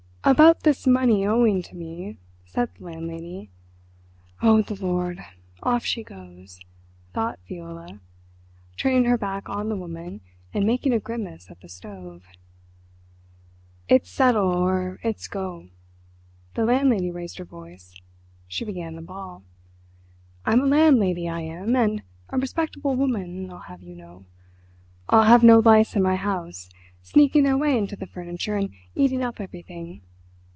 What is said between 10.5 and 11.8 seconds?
and making a grimace at the